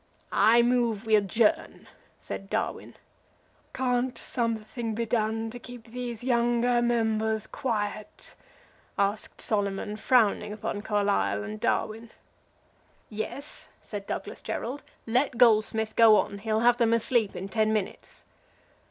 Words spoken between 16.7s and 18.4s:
them asleep in ten minutes."